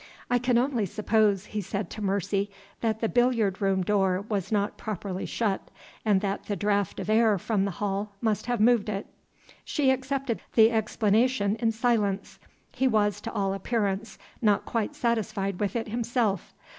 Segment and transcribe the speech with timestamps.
[0.31, 4.75] "I can only suppose," he said to Mercy, "that the billiard room door was not
[4.75, 5.69] properly shut,
[6.03, 9.05] and that the draught of air from the hall must have moved it."
[9.63, 12.39] She accepted the explanation in silence.
[12.71, 16.51] He was, to all appearance, not quite satisfied with it himself.